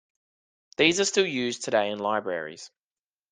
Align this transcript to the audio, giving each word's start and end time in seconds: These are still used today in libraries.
These 0.77 0.99
are 0.99 1.05
still 1.05 1.27
used 1.27 1.63
today 1.63 1.91
in 1.91 1.99
libraries. 1.99 2.71